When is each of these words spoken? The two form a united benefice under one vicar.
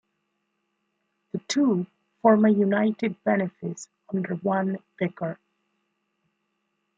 The 1.31 1.37
two 1.47 1.85
form 2.23 2.45
a 2.45 2.49
united 2.49 3.23
benefice 3.23 3.87
under 4.11 4.33
one 4.33 4.77
vicar. 4.97 5.37